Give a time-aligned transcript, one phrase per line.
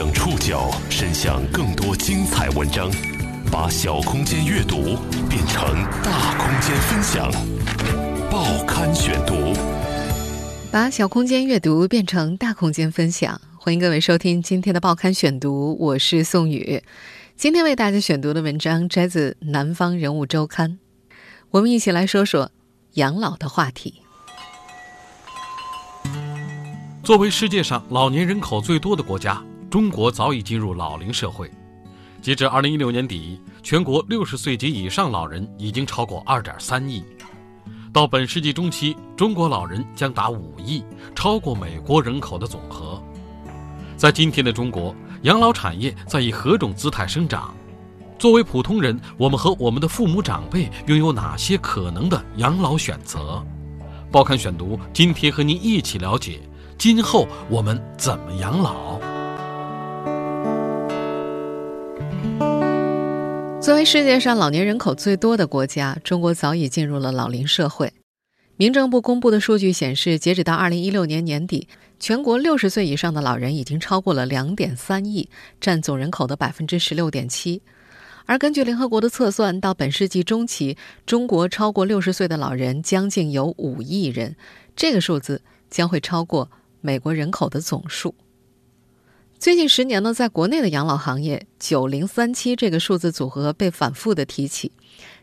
[0.00, 2.90] 将触角伸向更多精彩文章，
[3.52, 4.96] 把小空间阅读
[5.28, 5.62] 变成
[6.02, 7.30] 大空间分享。
[8.30, 9.52] 报刊选读，
[10.72, 13.38] 把小空间阅读变成大空间分享。
[13.58, 16.82] 欢迎各位收听今天的报刊选读，我是宋宇。
[17.36, 20.70] 今天为大家选读的文章摘自《南方人物周刊》，
[21.50, 22.50] 我们一起来说说
[22.94, 24.00] 养老的话题。
[27.04, 31.48] 作为世界上老年人口最多的国家，中国早已进入老龄社会。
[32.20, 37.04] 截至二零一六年底，全国六十岁及以上老人已经超过二点三亿。
[37.92, 40.82] 到本世纪中期，中国老人将达五亿，
[41.14, 43.00] 超过美国人口的总和。
[43.96, 47.54] 在今天的中国，养老产业在以何种姿态生长？
[48.18, 53.40] 作为普通人，我们和我们的父母长辈拥有哪些可能的养老选择？
[54.10, 56.40] 报刊选读，今天和您一起了解。
[56.76, 59.09] 今后我们怎么养老？
[63.70, 67.92] 作为世界上老年人口最多的国家，中国早已进入了老龄社会。
[68.56, 71.68] 民政部公布的数据显示，截止到二零一六年年底，
[72.00, 77.62] 全国六十岁以上的老人已经超过了两点三亿，占总人口的百分之十六点七。
[78.26, 84.34] 而根据联合国的测算，到本世纪中期，中国超过六十岁的老人将近有五亿人，
[84.74, 85.40] 这个数字
[85.70, 86.50] 将会超过。
[86.80, 88.12] 美国人口的总数。
[89.40, 94.70] 最近十年呢，在国内的养老行业，九零三七这个数字组合被反复的提起。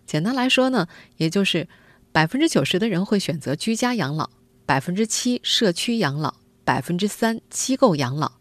[0.07, 0.87] 简单来说呢，
[1.17, 1.67] 也就是
[2.11, 4.31] 百分之九十的人会选择居家养老，
[4.65, 8.31] 百分之七社区养老，百分之三机构养老。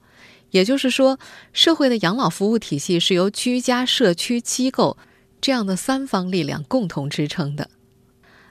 [0.51, 1.19] 也就是说，
[1.53, 4.97] 社会的养老服务体系是由居家、社区、机构
[5.43, 7.69] 这样的三方力量共同支撑的。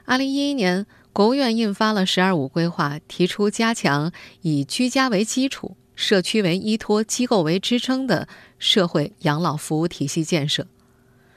[0.04, 0.86] 二零一一年。
[1.12, 8.28] 国务院印发了“十二五”规划，提出加强以居家为基础、社区为依托、机构为支撑的
[8.60, 10.68] 社会养老服务体系建设。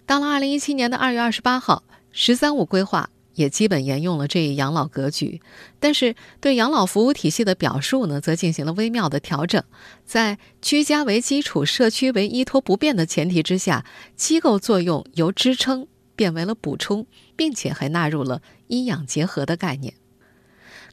[0.05, 1.81] 到了二零一七年的二月二十八号
[2.13, 5.41] ，“十三五”规划也基本沿用了这一养老格局，
[5.79, 9.63] 但是对养老服务体系的表述呢，则进行了微妙的调整。
[10.05, 13.85] 在居家为基础、社区为依托不变的前提之下，
[14.15, 17.07] 机构作用由支撑变为了补充。
[17.39, 19.93] 并且还纳入了医养结合的概念，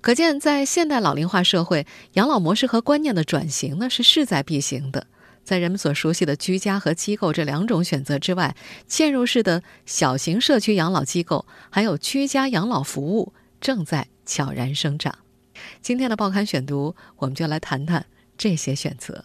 [0.01, 5.07] 可见在现代老龄化社会，养老模式和观念的转型呢是势在必行的。
[5.43, 8.57] 在人们所熟悉的居家和机构这两种选择之外，
[8.89, 15.15] 嵌入式的小型社区养老机构，还有居家养老服务正在悄然生长。
[15.81, 18.05] 今天的报刊选读，我们就来谈谈
[18.37, 19.25] 这些选择。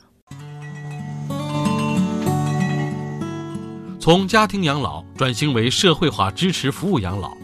[3.99, 7.35] 从家庭养老转型为社会化支持服务养老，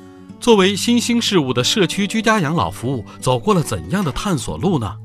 [0.47, 4.95] 作为新兴事物的社区居家养老服务走过了怎样的探索路呢？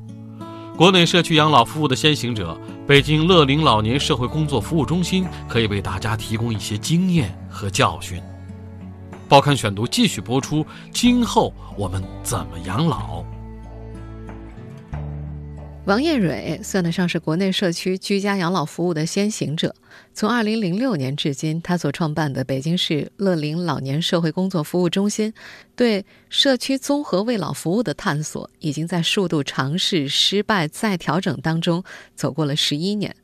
[0.77, 8.23] 国内社区养老服务的先行者北京乐龄老年社会工作服务中心可以为大家提供一些经验和教训。
[9.29, 13.25] 报刊选读继续播出：今后我们怎么养老？
[15.85, 19.75] 王艳蕊算得上是国内社区居家养老服务的先行者。
[20.15, 25.35] 从2006年至今，他所创办的北京市乐龄老年社会工作服务中心，
[25.75, 31.83] 对社区综合为老服务的探索，已经在数度尝试、失败再调整当中
[32.15, 33.17] 走过了十一年。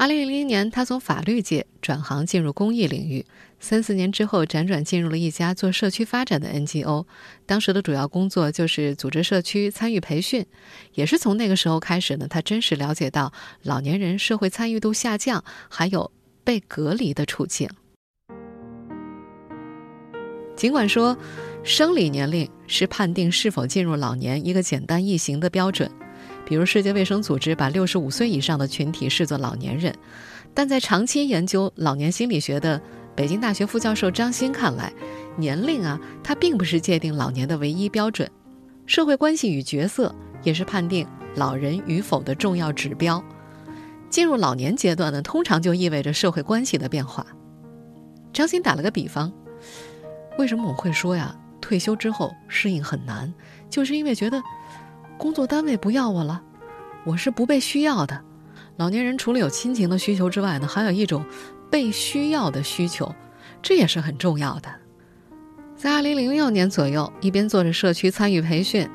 [0.00, 3.26] 二零零零年，他从法律界转行进入公益领域。
[3.58, 7.04] 三四年之后，辗转进入了一家做社区发展的 NGO。
[7.44, 10.46] 当时的主要工作就是组织社区参与培训。
[10.94, 13.30] 也是从那个时候开始呢，他真实了解到
[13.62, 16.10] 老年人社会参与度下降，还有
[16.44, 17.68] 被隔离的处境。
[20.56, 21.14] 尽管说，
[21.62, 25.92] 生理年龄是判定是否进入老年一个简单易行的标准。
[26.50, 29.94] 比如，世界卫生组织把六十五岁以上的群体视作老年人，
[30.52, 32.82] 但在长期研究老年心理学的
[33.14, 34.92] 北京大学副教授张欣看来，
[35.36, 38.28] 年龄啊，它并不是界定老年的唯一标准，
[38.84, 40.12] 社会关系与角色
[40.42, 41.06] 也是判定
[41.36, 43.22] 老人与否的重要指标。
[44.08, 47.24] 进入老年阶段呢，通常就意味着社会关系的变化。
[48.32, 49.32] 张欣打了个比方，
[50.36, 51.32] 为什么我会说呀？
[51.60, 53.32] 退休之后适应很难，
[53.68, 54.42] 就是因为觉得。
[55.20, 56.42] 工作单位不要我了，
[57.04, 58.24] 我是不被需要的。
[58.78, 61.22] 老年人除了有亲情的需求之外呢，还有一种
[61.70, 63.14] 被需要的需求，
[63.60, 64.70] 这也是很重要的。
[65.76, 68.88] 在二零零六年左右，一边做着社区参与培训，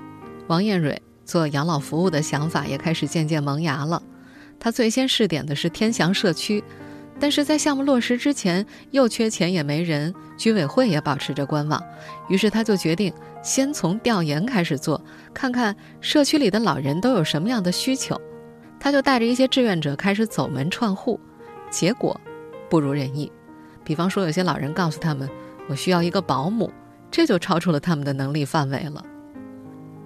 [0.48, 4.01] 王艳蕊做养老服务的想法也开始渐渐萌芽了。
[4.60, 6.63] 他最先试点的是天祥社区，
[7.19, 11.81] 但是在项目落实之前，又缺钱也没人，居委会也保持着观望，
[12.27, 13.13] 于是他就决定。
[13.41, 15.00] 先从调研开始做，
[15.31, 18.19] 看看社区里的老人都有什么样的需求。
[18.79, 21.19] 他就带着一些志愿者开始走门串户，
[21.69, 22.19] 结果
[22.69, 23.31] 不如人意。
[23.83, 25.29] 比方说，有些老人告诉他们
[25.69, 26.71] ：“我需要一个保姆”，
[27.12, 29.06] 这就超出了他们的能力范围了。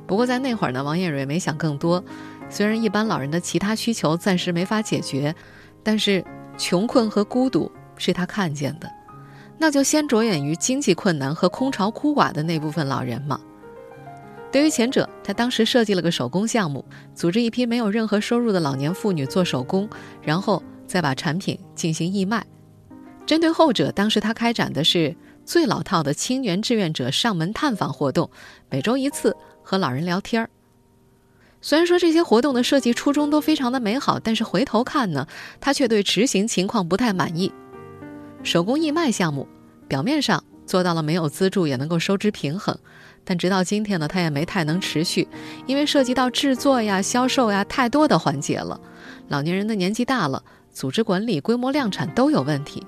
[0.06, 2.04] 不过在那会儿呢，王艳蕊没想更多。
[2.50, 5.34] 虽然一般老人的其他需求暂时没法解决，
[5.82, 6.24] 但是
[6.60, 8.92] 穷困和孤独是他看见的，
[9.58, 13.40] 那就先着眼于经济困难和空巢孤寡的那部分老人嘛。
[14.52, 16.84] 对于前者，他当时设计了个手工项目，
[17.16, 19.90] 组织一批没有任何收入的老年妇女做手工，
[20.22, 22.46] 然后再把产品进行义卖。
[23.26, 25.16] 针对后者，当时他开展的是
[25.46, 28.30] 最老套的青年志愿者上门探访活动，
[28.70, 29.34] 每周一次
[29.64, 30.50] 和老人聊天儿。
[31.62, 35.28] 虽然说这些活动的设计初衷都非常的美好，但是回头看呢，
[35.60, 37.52] 他却对执行情况不太满意。
[38.44, 39.48] 手工义卖项目
[39.88, 42.78] 表面上做到了没有资助也能够收支平衡，
[43.26, 45.28] 但直到今天呢，他也没太能持续，
[45.66, 48.80] 因为涉及到制作呀、销售呀太多的环节了。
[49.28, 50.42] 老年人的年纪大了，
[50.72, 52.86] 组织管理、规模量产都有问题。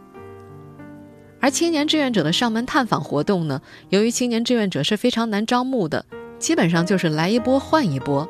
[1.42, 6.06] 而青年志愿者的上门探访活动呢，由于青年志愿者是非常难招募的，
[6.40, 8.30] 基本上就是来一波换一波。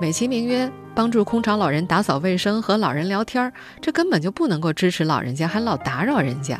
[0.00, 3.52] 美其名曰帮助空巢老人打扫卫生和老人聊天儿
[3.82, 6.58] 这根本就不能够支持老人家，还老打扰人家。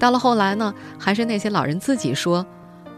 [0.00, 2.44] 到了后来呢，还是那些老人自己说：“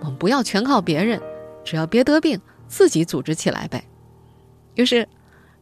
[0.01, 1.21] 我们不要全靠别人，
[1.65, 3.85] 只要别得病，自己组织起来呗。”
[4.75, 5.07] 于是，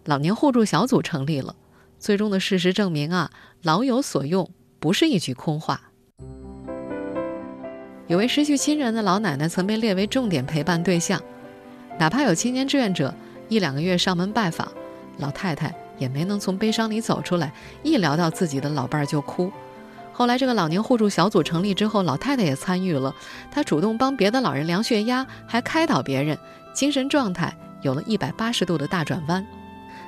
[0.04, 1.56] 老年互助小组成立了。
[1.98, 3.28] 最终的事实证明啊，
[3.62, 4.48] 老有所用
[4.78, 5.80] 不是一句空话。
[8.06, 11.20] 有位失去亲人的老奶奶曾被列为重点陪伴对象，
[11.98, 13.12] 哪怕有青年志愿者。
[13.50, 14.70] 一两个月上门拜访，
[15.18, 17.52] 老太太也没能从悲伤里走出来。
[17.82, 19.52] 一聊到自己的老伴儿就哭。
[20.12, 23.12] 后来这个老年互助小组成立之后，老太太也参与了。
[23.50, 26.38] 她主动帮别的老人量血压，还开导别人，
[26.72, 27.52] 精神状态
[27.82, 29.44] 有了一百八十度的大转弯。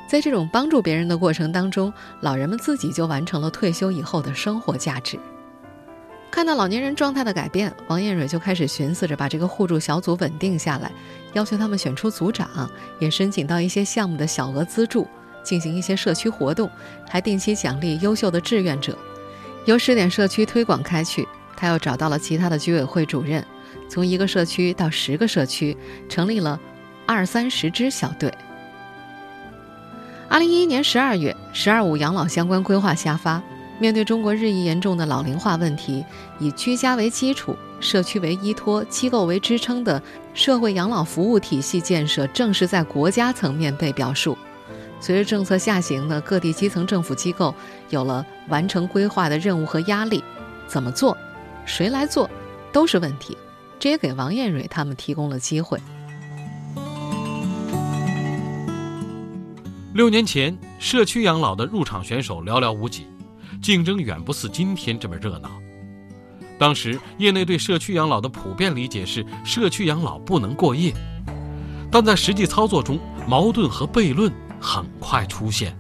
[0.07, 5.19] 在这种帮助别人的过程当中，老人们自己就完成了退休以后的生活价值。
[6.33, 10.91] 看到老年人状态的改变，王艳蕊就开始寻思着把这个互助小组稳定下来，
[11.35, 12.69] 要求他们选出组长，
[12.99, 15.07] 也申请到一些项目的小额资助，
[15.45, 16.71] 进行一些社区活动，
[17.07, 18.97] 还定期奖励优秀的志愿者，
[19.67, 21.29] 由试点社区推广开去。
[21.55, 23.45] 他又找到了其他的居委会主任，
[23.87, 25.77] 从一个社区到十个社区，
[26.09, 26.59] 成立了
[27.07, 28.33] 二三十支小队。
[30.31, 33.41] 二零一一年十二月，“十二五”养老相关规划下发。
[33.83, 36.05] 面对中国日益严重的老龄化问题，
[36.39, 40.01] 以居家为基础、社区为依托、机构为支撑的
[40.35, 44.39] 社会养老服务体系建设，正是在国家层面被表述。
[45.01, 47.53] 随着政策下行呢，各地基层政府机构
[47.91, 50.23] 有了完成规划的任务和压力。
[50.69, 51.19] 怎么做，
[51.67, 52.31] 谁来做，
[52.73, 53.37] 都是问题。
[53.81, 55.77] 这也给王艳蕊他们提供了机会。
[59.93, 63.09] 六年前，社区养老的入场选手寥寥无几。
[63.63, 65.51] 竞争远不似今天这么热闹。
[66.59, 70.93] 当时业内对社区养老的普遍理解是社区养老不能过夜，
[71.91, 74.31] 但在实际操作中，矛盾和悖论
[74.61, 75.77] 很快出现。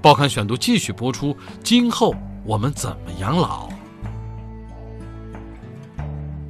[0.00, 2.14] 报刊选读继续播出：今后
[2.44, 3.68] 我们怎么养老？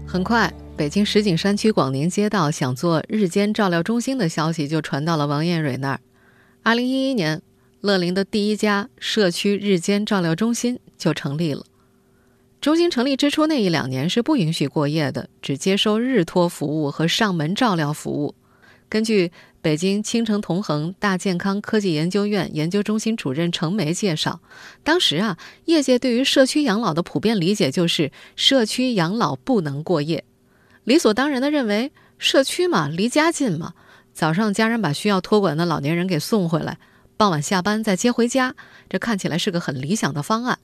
[0.07, 6.01] 很快，北京石景山区广宁街道想做日间照料中心的消息就传到了王艳蕊那儿。
[6.63, 7.43] 二零一一年。
[7.83, 11.65] 乐陵的第一家社区日间照料中心就成立了。
[12.61, 18.37] 中心成立之初那一两年是不允许过夜的，只接收日托服务和上门照料服务。
[18.89, 24.39] 根据北京青城同恒大健康科技研究院研究中心主任程梅介绍，
[24.85, 30.25] 当时啊，业界对于社区养老的普遍理解就是社区养老不能过夜，
[30.85, 33.75] 理所当然的认为社区嘛，离家近嘛，
[34.13, 36.79] 早上家人把需要托管的老年人给送回来。
[37.23, 38.57] 傍晚下班再接回家，
[38.89, 40.59] 这看起来是个很理想的方案。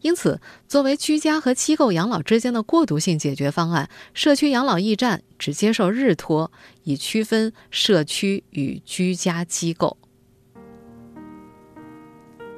[0.00, 6.50] 因此，作为居家和机构养老之间的过渡性解决方案，社区养老驿站只接受日托，
[6.84, 9.98] 以区分社区与居家机构。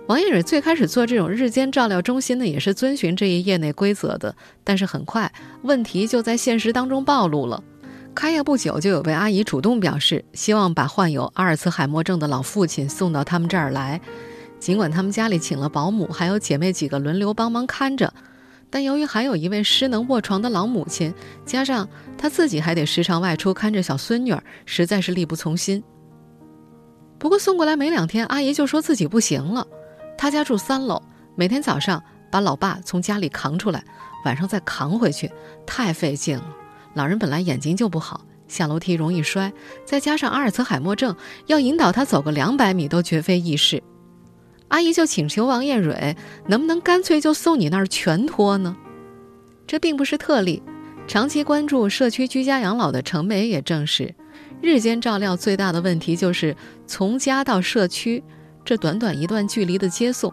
[0.07, 5.33] 王艳蕊最开始做这种日间照料中心呢，也是遵循这一业内规则的，但是很快
[5.63, 7.65] 问题就在现实当中暴露了。
[8.15, 14.01] 开业不久，就有位阿姨主动表示，希望把患有阿尔茨海默症的老父亲送到他们这儿来。
[14.61, 18.13] 尽管他们家里请了保姆，还有姐妹几个轮流帮忙看着，
[18.71, 21.13] 但由于还有一位失能卧床的老母亲，
[21.45, 25.83] 加上她自己还得时常外出看着小孙女儿，实在是力不从心。
[27.19, 29.67] 不过送过来没两天，阿姨就说自己不行了。
[30.17, 31.03] 她家住三楼，
[31.35, 32.01] 每天早上
[32.31, 33.83] 把老爸从家里扛出来，
[34.25, 35.33] 晚上再扛回去，
[35.67, 36.45] 太费劲了。
[36.95, 39.53] 老人本来眼睛就不好，下楼梯容易摔，
[39.85, 43.83] 再加上阿尔茨海默症，要引导他走个两百米都绝非易事。
[44.69, 48.77] 阿姨就请求王艳蕊，能不能干脆就送你那儿全托呢？
[49.67, 50.63] 这并不是特例，
[51.07, 54.15] 长期关注社区居家养老的程梅也证实，
[54.61, 56.57] 日间照料最大的问题就是
[56.87, 58.23] 从家到社区
[58.65, 60.33] 这短短一段距离的接送。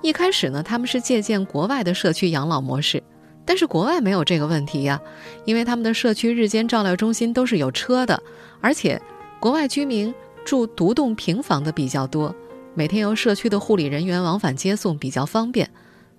[0.00, 3.00] 一开始呢，他们是借鉴国外的社区养老模式，
[3.44, 5.00] 但是国外没有这个问题呀，
[5.44, 8.22] 因为他们的社区日间照料中心都是有车的，
[8.60, 9.00] 而且
[9.40, 12.34] 国外居民住独栋平房的比较多。
[12.74, 15.68] 每天由社区的护理人员往返接送比较方便，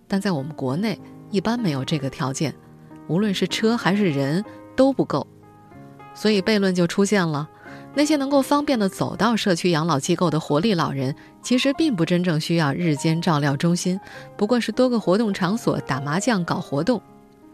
[0.07, 0.99] 但在我们国内
[1.31, 2.53] 一般没有这个条件，
[3.07, 4.43] 无论是车还是人
[4.75, 5.25] 都不够，
[6.13, 7.49] 所以悖论就出现了：
[7.95, 13.99] 那些能够方便的走到社区养老机构的活力老人，其实并不真正需要日间照料中心，
[14.37, 17.01] 不过是多个活动场所打麻将搞活动。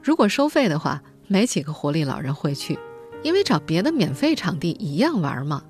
[0.01, 2.77] 如果收费的话，没几个活力老人会去，
[3.21, 5.63] 因为找别的免费场地一样玩嘛。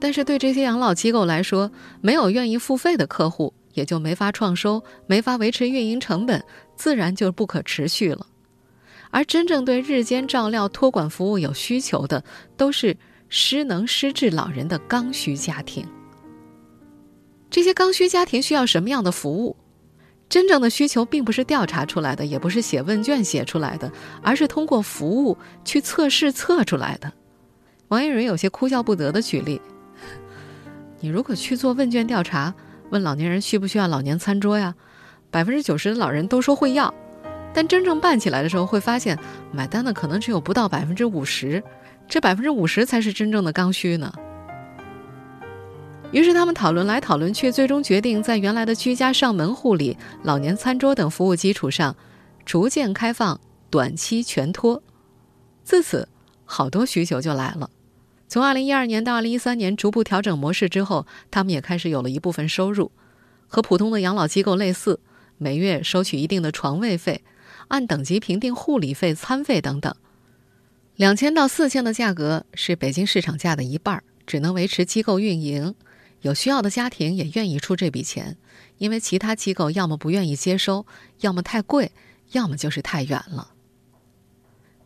[0.00, 8.26] 但是对这些养老机构来说，没有愿意付费的客户，也就没法创收，没法维持运营成本，自然就不可持续了。
[9.10, 12.24] 而真正对日间照料托管服务有需求的，
[12.56, 12.96] 都是
[13.28, 15.86] 失能失智老人的刚需家庭。
[17.50, 19.54] 这些刚需家庭需要什么样的服务？
[20.32, 27.12] 真正的需求并不是调查出来的，也不是写问卷写出来的，而是通过服务去测试测出来的。
[27.88, 29.60] 王一蕊有些哭笑不得的举例。
[31.00, 32.54] 你如果去做问卷调查，
[32.88, 34.74] 问老年人需不需要老年餐桌呀？
[35.30, 36.94] 百分之九十的老人都说会要，
[37.52, 39.18] 但真正办起来的时候，会发现
[39.52, 41.62] 买单的可能只有不到百分之五十，
[42.08, 44.10] 这百分之五十才是真正的刚需呢。
[46.12, 51.96] 于是他们讨论来讨论去，最终决定在原来的居家上门护理、老年餐桌等服务基础上，
[52.44, 53.40] 逐渐开放
[53.70, 54.82] 短期全托。
[55.64, 56.06] 自此，
[56.44, 57.70] 好多需求就来了。
[58.28, 62.92] 从二零一二年到二零一三年，逐步调整模式之后，他们也开始有了一部分收入，
[63.46, 65.00] 和普通的养老机构类似，
[65.38, 67.22] 每月收取一定的床位费，
[67.68, 69.94] 按等级评定护理费、餐费等等。
[70.96, 75.74] 两千到四千的价格是北京市场价的一半，只能维持机构运营。
[76.22, 78.36] 有需要的家庭也愿意出这笔钱，
[78.78, 80.86] 因为其他机构要么不愿意接收，
[81.20, 81.92] 要么太贵，
[82.32, 83.52] 要么就是太远了。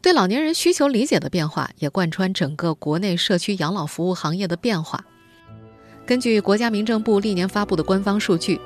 [0.03, 5.05] 对老年人需求理解的变化，也贯穿整个国内社区养老服务行业的变化。
[6.07, 8.61] 根据国家民政部历年发布的官方数据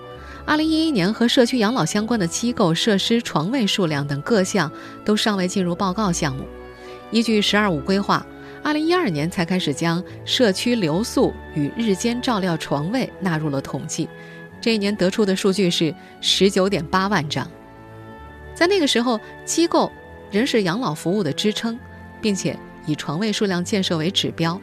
[0.46, 4.70] ，2011年和社区养老相关的机构、设施、床位数量等各项
[5.04, 6.44] 都尚未进入报告项目。
[7.10, 8.24] 依据“十二五”规划
[8.62, 14.08] 二零一二年才开始将社区留宿与日间照料床位纳入了统计。
[14.60, 17.50] 这一年得出的数据是十九点八万张。
[18.54, 19.90] 在那个时候，机构。
[20.32, 21.76] 仍是养老服务的支撑，
[22.20, 24.60] 并且以床位数量建设为指标。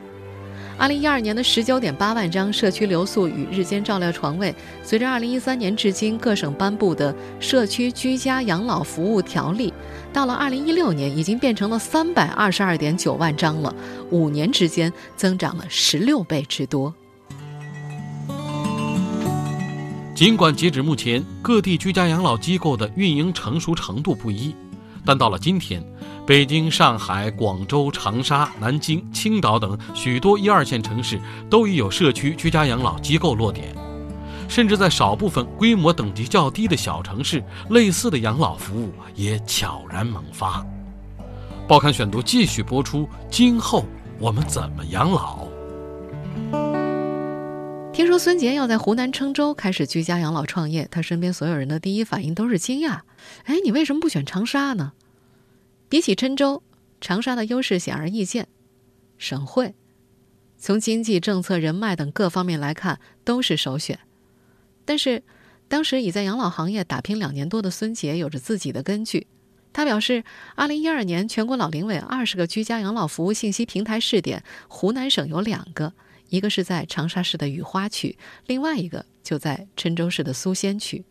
[0.80, 4.54] 二零一二年的十九点八万张社区留宿与日间照料床位，
[4.84, 9.72] 随着二零一三年至今各省颁布的《社区居家养老服务条例》，
[10.14, 13.74] 到了二零一六年已经变成了三百二十二点九万张了，
[14.12, 16.94] 五年之间增长了十六倍之多。
[20.14, 24.56] 尽管截止目前各地居家养老机构的运营成熟程度不一。
[25.08, 25.82] 但到了今天，
[26.26, 31.18] 北京、上海、广州、长沙、南京、青岛等许多一二线城市
[31.50, 33.74] 都已有社区居家养老机构落点，
[34.50, 40.62] 甚至在少部分规模等级较低的小城市，类似的养老服务也悄然萌发。
[41.70, 43.86] 报刊选读继续播出：今后
[44.20, 45.48] 我们怎么养老？
[47.94, 53.00] 听说孙杰要在湖南郴州开始居家养老创业，他身边所有人的第一反应都是惊讶。
[53.46, 54.92] 哎，你为什么不选长沙呢？
[55.90, 56.62] 比起郴州，
[57.00, 58.48] 长沙的优势显而易见，
[59.18, 59.74] 省会，
[60.58, 64.00] 从经济、政策、人脉等各方面来看都是首选。
[64.84, 65.24] 但是，
[65.68, 69.28] 当时已在养老行业打拼两年多的孙杰有着自己的根据。
[69.74, 70.24] 他表示，
[70.56, 75.94] 二零一二年全国老龄委二十个居家养老服务信息平台试点，湖南省有两个，
[76.30, 78.18] 一个是在长沙市的雨花区，
[78.48, 81.06] 另外一个就在郴州市的苏仙区。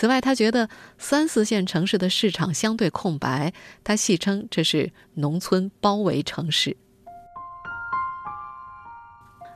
[0.00, 3.52] 此外，他觉得三四线城市的市场相对空白，
[3.84, 6.74] 他戏称这是农村包围城市。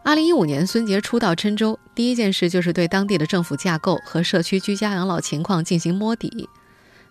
[0.05, 6.47] 二零一五年，孙杰初到郴州，第一件事就是对当地的政府架构和社区居家养老情况进行摸底。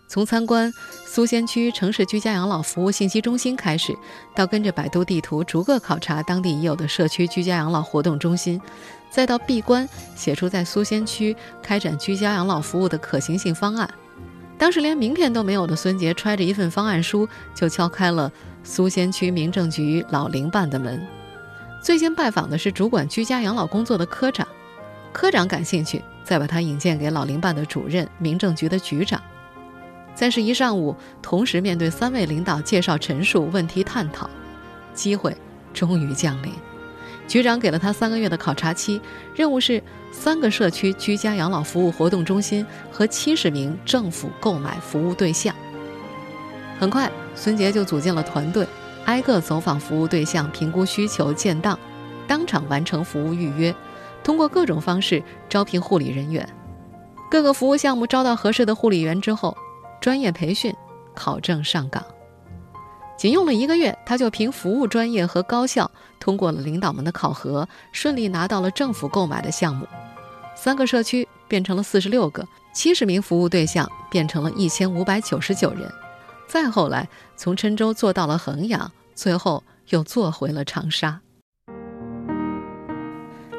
[0.08, 0.72] 从参观
[1.08, 3.98] 苏仙区城市居家养老服务信息中心开始，
[4.36, 8.62] 到跟着百度地图逐个考察当地已有的社区居家养老活动中心，
[9.13, 13.88] 再到闭关写出在苏仙区开展居家养老服务的可行性方案。
[14.58, 18.32] 当时连名片都没有的孙杰，揣着一份方案书，就敲开了
[18.63, 21.05] 苏仙区民政局老龄办的门。
[21.79, 24.48] 最先拜访的是主管居家养老工作的科长，
[25.12, 29.22] 科长感兴趣，再把他引荐给老龄办的主任、民政局的局长。
[30.15, 34.27] 三十一上午，同时面对三位领导介绍陈述、问题探讨，
[34.96, 35.38] 机会
[35.72, 36.51] 终于降临。
[37.27, 39.01] 局长给了他三个月的考察期，
[39.36, 45.56] 任务是三个社区居家养老服务活动中心和七十名政府购买服务对象。
[46.80, 48.68] 很快，孙杰就组建了团队，
[49.06, 51.80] 挨个走访服务对象，评估需求、建档，
[52.27, 53.74] 当场完成服务预约，
[54.24, 56.48] 通过各种方式招聘护理人员。
[57.32, 59.58] 各个服务项目招到合适的护理员之后。
[60.01, 60.75] 专业培训、
[61.15, 62.03] 考证上岗，
[63.17, 65.89] 仅用了一个月，他就凭服务专业和高效
[66.20, 69.88] 通过了领导们的考核，顺利拿到了政府购买的项目。
[70.55, 75.91] 三个社区变成了四十六个，七十名服务对象变成了一千五百九十九人。
[76.48, 81.22] 再后来，从郴州做到了衡阳，最后又做回了长沙。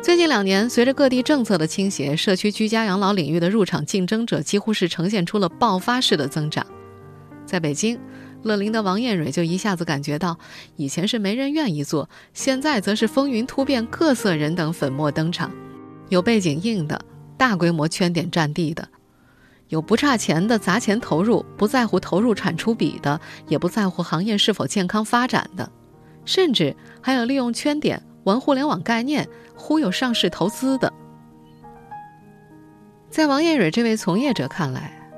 [0.03, 6.65] 最近两年，随着各地政策的倾斜，社区居家养老领域的入场竞争者几乎是呈现出了爆发式的增长。
[7.47, 7.99] 在北京，
[8.45, 10.39] 乐龄的王艳蕊就一下子感觉到，
[10.77, 15.51] 以前是没人愿意做，现在则是风云突变，各色人等粉墨登场。
[16.11, 17.01] 有背景硬的，
[17.37, 18.85] 大规模圈点占地的；
[19.69, 25.67] 有不差钱的，砸钱投入，不在乎投入产出比的，也不在乎行业是否健康发展的；
[26.25, 29.29] 甚至还有利用圈点玩互联网概念。
[29.57, 30.93] 忽悠上市投资的，
[33.09, 35.11] 在王艳蕊这位从业者看来，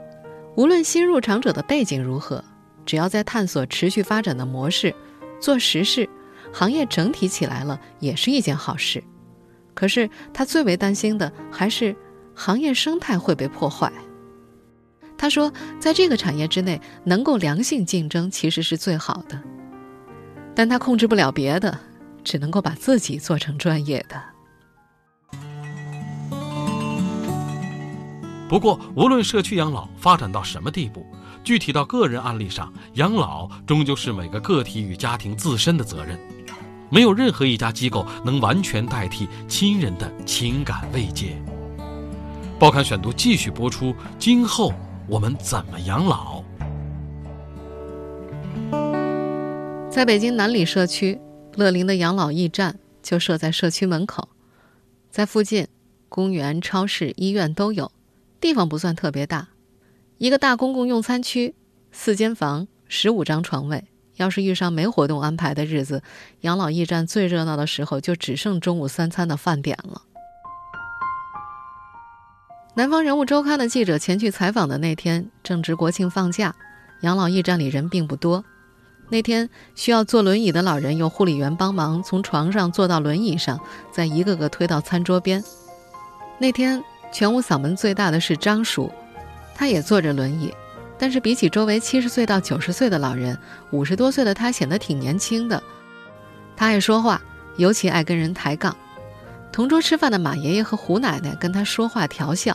[0.57, 2.45] 无论新入场者的背景如何，
[2.87, 4.95] 只要在探索持续发展的模式，
[5.41, 6.09] 做实事，
[6.53, 9.03] 行业整体起来了也是一件好事。
[9.75, 11.95] 可是他最为担心的还是
[12.35, 13.93] 行业生态会被破坏。
[15.19, 19.43] 他说，在这个产业之内，能够良性竞争其实是最好的，
[20.55, 21.79] 但他控制不了别的。
[22.27, 24.21] 只能够把自己做成专业的。
[28.49, 31.07] 不过，无论社区养老发展到什么地步，
[31.47, 36.19] 具体到个人案例上，养老终究是每个个体与家庭自身的责任。
[36.91, 41.41] 没有任何一家机构能完全代替亲人的情感慰藉。
[42.59, 44.73] 报刊选读继续播出：今后
[45.07, 46.43] 我们怎么养老？
[49.89, 51.17] 在北京南里社区。
[51.55, 54.29] 乐龄的养老驿站就设在社区门口，
[55.11, 55.69] 在附近，
[56.09, 57.93] 公园、超市、医院都有，
[58.41, 59.49] 地方不算特别大，
[60.19, 61.55] 一个大公共用餐区，
[61.93, 63.85] 四间房，十五张床位。
[64.17, 66.03] 要是遇上没活动安排的日子，
[66.41, 70.01] 养老驿站最热闹的时候就只剩中午三餐的饭点了。
[72.77, 76.55] 南方人物周刊的记者前去采访的那天，正值国庆放假，
[77.03, 78.43] 养老驿站里人并不多。
[79.11, 83.61] 那天需要坐轮椅的老人，由护理员帮忙从床上坐到轮椅上，
[83.93, 85.45] 再一个个推到餐桌边。
[86.39, 88.91] 那天全屋嗓门最大的是张叔，
[89.59, 90.53] 他也坐着轮椅，
[90.99, 93.39] 但是比起周围七十岁到九十岁的老人，
[93.71, 95.63] 五十多岁的他显得挺年轻的。
[96.55, 97.23] 他爱说话，
[97.57, 98.77] 尤其爱跟人抬杠。
[99.51, 102.55] 同桌吃饭的马爷爷和胡奶奶跟他说话调笑。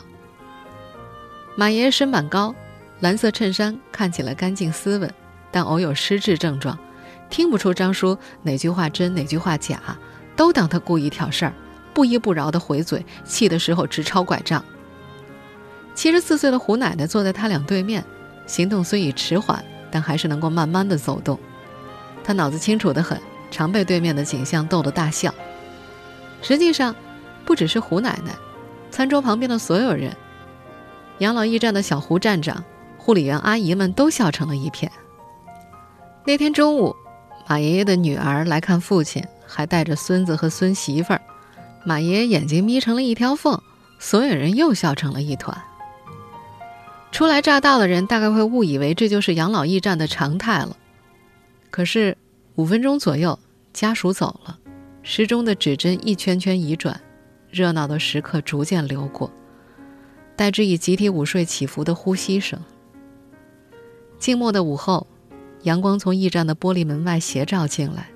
[1.56, 2.54] 马爷爷身板高，
[3.00, 5.12] 蓝色衬衫看起来干净斯文。
[5.50, 6.78] 但偶有失智症状，
[7.28, 9.80] 听不出张叔哪句话真哪句话假，
[10.34, 11.52] 都当他故意挑事儿，
[11.92, 14.64] 不依不饶的回嘴，气的时候直抄拐杖。
[16.02, 18.04] 七十四岁的胡奶奶坐在他俩对面，
[18.44, 21.38] 行动虽已迟缓，但还是能够慢慢的走动。
[22.24, 23.16] 他脑子清楚的很，
[23.52, 25.32] 常被对面的景象逗得大笑。
[26.42, 26.92] 实际上，
[27.44, 28.34] 不只是胡奶奶，
[28.90, 30.12] 餐桌旁边的所有人，
[31.18, 32.64] 养老驿站的小胡站长、
[32.98, 34.90] 护理员阿姨们都笑成了一片。
[36.26, 36.96] 那天中午，
[37.48, 41.22] 马爷爷的女儿来看父亲，还带着孙子和孙媳妇儿。
[41.84, 43.56] 马爷爷眼睛眯成了一条缝，
[44.00, 45.56] 所有人又笑成了一团。
[47.12, 50.76] 初来乍到的人大概会误以为这就是养老驿站的常态了。
[51.70, 52.16] 可是
[52.56, 53.38] 五分钟左右，
[53.72, 54.58] 家属走了，
[55.02, 57.00] 时钟的指针一圈圈移转，
[57.50, 59.30] 热闹的时刻逐渐流过，
[60.34, 62.58] 代之以集体午睡起伏的呼吸声。
[64.18, 65.06] 静默的午后。
[65.62, 68.08] 阳光从驿站的玻璃门外斜照进来，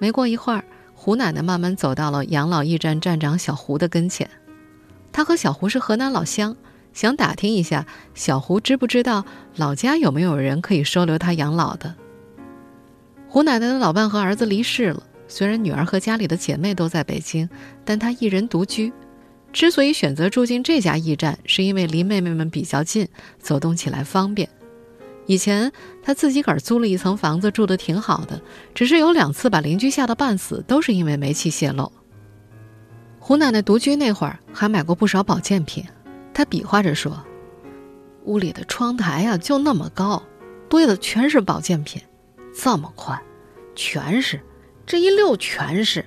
[0.00, 4.28] 没过一会儿，胡奶奶慢慢走到了养老驿站站长小胡的跟前。
[5.12, 6.56] 她和小胡是河南老乡，
[6.92, 9.24] 想打听一下小胡知不知道
[9.56, 11.94] 老家有没有人可以收留他养老的。
[13.28, 17.48] 胡奶奶的老伴和儿子离世了，虽然女儿和家里的姐妹都在北京，
[17.84, 18.92] 但她一人独居，
[19.52, 24.48] 之所以选择住进这家驿站，是因为离妹妹们比较近，走动起来方便。
[25.26, 25.70] 以前
[26.02, 28.42] 她自己个儿租了一层房子，住的挺好的，
[28.74, 31.92] 只是有两次把邻居吓得半死，都是因为煤气泄漏。
[33.20, 35.84] 胡奶奶独居那会儿，还买过不少保健品。
[36.32, 37.24] 他比划着说
[38.24, 40.22] ：“屋里的窗台呀，就那么高，
[40.68, 42.00] 堆的全是保健品，
[42.54, 43.20] 这么宽，
[43.74, 44.40] 全是，
[44.86, 46.06] 这一溜全是。”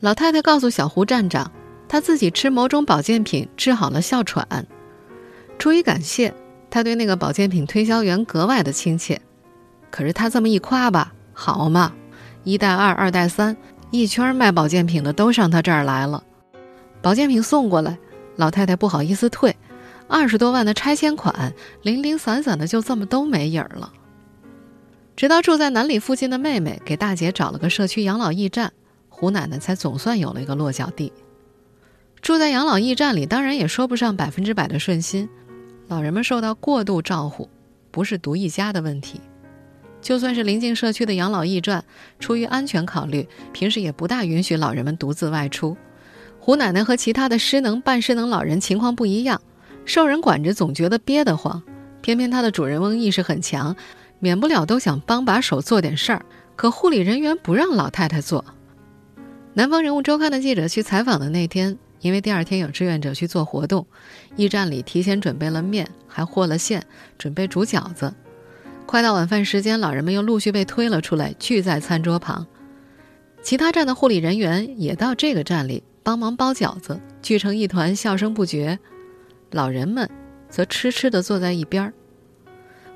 [0.00, 1.50] 老太太告诉小胡站长，
[1.88, 4.66] 她自己吃某种保健品治好了哮喘。
[5.58, 6.34] 出于感谢，
[6.70, 9.20] 她对那个保健品推销员格外的亲切。
[9.90, 11.94] 可是她这么一夸吧，好嘛，
[12.44, 13.56] 一带二，二带三，
[13.90, 16.22] 一圈卖保健品的都上她这儿来了。
[17.00, 17.98] 保健品送过来，
[18.36, 19.56] 老太太不好意思退，
[20.08, 23.92] 二十多万的拆迁款，零零散散的就这么都没影儿了。
[25.16, 28.72] 直到住在南里附近的妹妹给大姐找了个社区养老驿站。
[29.08, 31.10] 胡奶奶才总算有了一个落脚地。
[32.20, 35.26] 住在养老驿站里，当然也说不上百分之百的顺心，
[35.88, 37.48] 老人们受到过度照顾，
[37.90, 39.22] 不是独一家的问题。
[40.02, 41.82] 就算是临近社区的养老驿站，
[42.20, 45.74] 出于安全考虑，平时也不大允许老人们独自外出。
[46.46, 49.42] 胡奶奶和其他的失能、半失能老人情况不一样，
[49.84, 51.60] 受人管着总觉得憋得慌，
[52.02, 53.74] 偏偏她的主人翁意识很强，
[54.20, 58.44] 免不了都想帮把手做点事儿，可护理人员不让老太太做。
[59.54, 63.84] 南方人物周刊的记者去采访的那天，因为第二天有志愿者去做活动，
[64.36, 66.80] 驿站里提前准备了面，还和了馅，
[67.18, 68.14] 准备煮饺子。
[68.86, 72.46] 快到晚饭时间，老人们又陆续被推了出来，聚在餐桌旁。
[73.42, 78.78] 其他站的护理人员也到这个站里帮忙包饺子，聚成一团，笑声不绝。
[79.50, 80.08] 老人们
[80.48, 81.92] 则痴痴地坐在一边儿。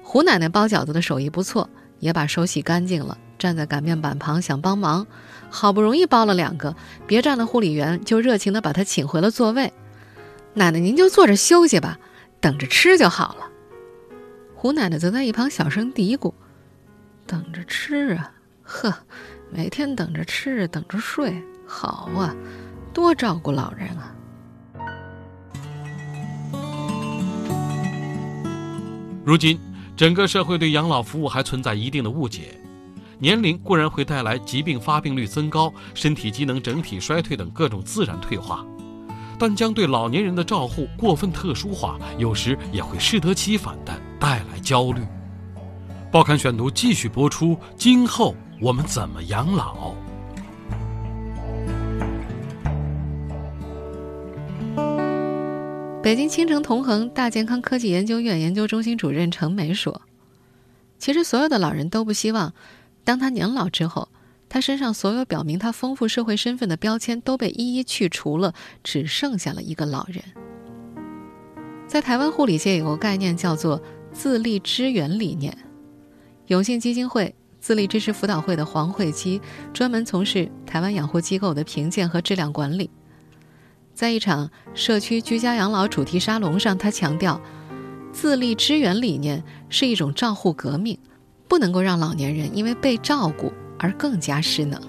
[0.01, 1.69] 胡奶奶包饺子的手艺不错，
[1.99, 3.19] 也把手洗干净了。
[3.37, 5.09] 站在擀面板旁想帮忙，
[5.51, 6.77] 好不容易包了两个，
[7.09, 9.73] 别站的护理员就热情地把她请回了座位。
[10.55, 11.99] 奶奶您就坐着休息吧，
[12.41, 13.51] 等着吃就好了。
[14.55, 16.33] 胡奶奶则在一旁小声嘀咕
[17.27, 18.95] ：“等着吃啊，呵，
[19.51, 22.37] 每天等着吃，等着睡，好啊，
[22.93, 24.15] 多照顾老人啊。”
[29.25, 29.59] 如今，
[29.97, 32.59] 整个社会对养老服务还存在一定的误解。
[33.19, 38.65] 年龄固然会带来疾病发病率增高、身体机能整体衰退等各种自然退化，
[39.39, 45.03] 但将对老年人的照护过分特殊化，有时也会适得其反的带来焦虑。
[46.11, 49.95] 报刊选读继续播出：今后我们怎么养老？
[56.03, 60.01] 北京青城同恒大健康科技研究院研究中心主任程梅说
[60.99, 62.55] ：“其实所有的老人都不希望。”
[63.05, 64.09] 当他年老之后，
[64.49, 70.25] 他身上所有表明他丰富社会身份的标签都被一一去除了，只剩下了一个老人。
[71.87, 75.55] 在台湾护理界有个概念叫做“自立支援理念”。
[76.49, 79.39] 永信基金会自立支持辅导会的黄慧基
[79.75, 82.89] 专门从事台湾养护机构的评鉴和质量管理。
[84.01, 87.39] 在一场社区居家养老主题沙龙上，他强调，
[88.15, 90.99] 自立支援理念是一种照护革命。
[91.47, 94.81] 不能够让老年人因为被照顾而更加失能。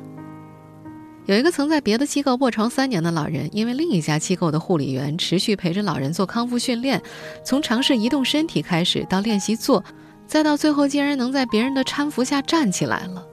[1.26, 7.02] 有一个曾在别的机构卧床三年的老人，因为另一家机构的护理员持续陪着老人做康复训练，
[7.44, 9.84] 从尝试移动身体开始，到练习坐，
[10.26, 13.28] 再到最后竟然能在别人的搀扶下站起来了。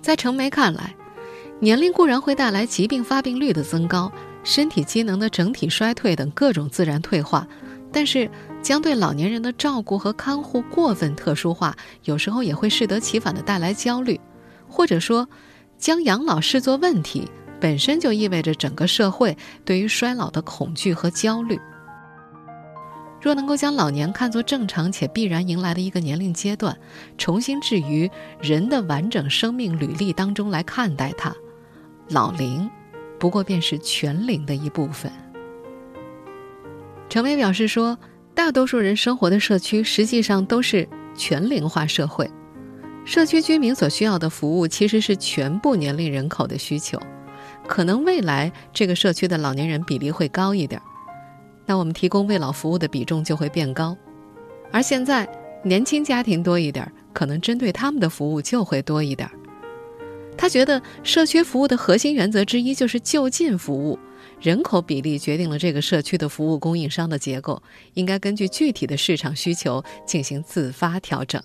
[0.00, 0.94] 在程梅看来，
[1.60, 4.12] 年龄固然会带来疾病发病率的增高、
[4.44, 7.46] 身体机能的整体衰退等各种自然退化，
[7.92, 8.30] 但是。
[8.62, 14.20] 将对老年人的照顾和看护过分特殊化，有时候也会适得其反的带来焦虑，
[14.68, 15.28] 或者说，
[15.78, 21.56] 将养老视作问题，本身就意味着整个社会对于衰老的恐惧和焦虑。
[23.22, 26.76] 若能够将老年看作正常且必然迎来的一个年龄阶段，
[27.16, 31.32] 重新置于人的完整生命履历当中来看待它，
[32.08, 32.70] 老龄
[33.18, 35.10] 不过便是全龄的一部分。
[37.08, 37.98] 程伟表示说。
[38.36, 42.30] 大多数人生活的社区实际上都是全龄化社会，
[43.06, 47.00] 社区居民所需要的服务其实是全部年龄人口的需求。
[47.66, 50.78] 可能未来这个社区的老年人比例会高一点，
[51.64, 53.96] 那我们提供慰老服务的比重就会变高。
[54.70, 55.26] 而现在
[55.64, 59.26] 年轻家庭多一点，可能针对他们的服务就会多一点。
[60.36, 63.98] 他觉得社区服务的核心原则之一就是就近服务。
[64.40, 67.62] 人口比例决定了这个社区的服务供应商的结构，
[67.94, 71.42] 应该根据具体的市场需求进行自发调整。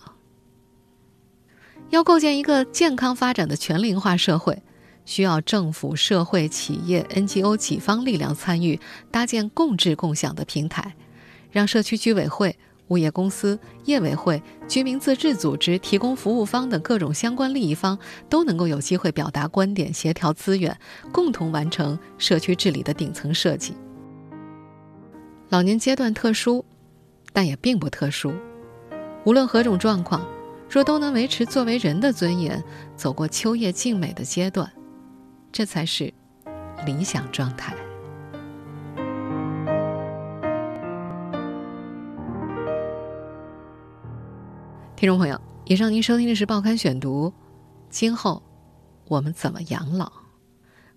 [1.90, 4.62] 要构建一个健康发展的全龄化社会，
[5.06, 10.96] 需要政府、社会、企业、NGO 几方力量参与，搭建共治共享的平台，
[11.50, 12.58] 让社区居委会、
[12.92, 20.78] 物业公司、业委会、居民自治组织、提供服务方等各种相关利益方都能够有机会表达观点、协调资源，
[21.14, 23.74] 共同完成社区治理的顶层设计。
[25.48, 26.66] 老年阶段特殊，
[27.32, 28.34] 但也并不特殊。
[29.24, 30.26] 无论何种状况，
[30.70, 32.62] 若都能维持作为人的尊严，
[32.98, 34.70] 走过秋叶静美的阶段，
[35.50, 36.14] 这才是
[36.86, 37.74] 理想状态。
[45.02, 47.28] 听众朋友，以上您收听的是《报刊选读》，
[47.90, 48.44] 今后
[49.08, 50.12] 我们怎么养老？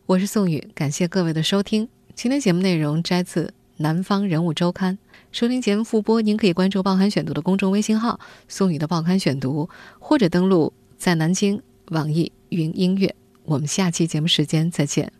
[0.04, 1.88] 我是宋宇，感谢各位的收听。
[2.14, 3.46] 今天节目内容摘自
[3.78, 4.98] 《南方人物周刊》。
[5.32, 13.16] 收听节目复播，您可以关注《报刊选读》的公众微信号“宋宇的报刊选读”，或者登录在南京网易云音乐。
[13.44, 15.10] 我们下期节目时间再见。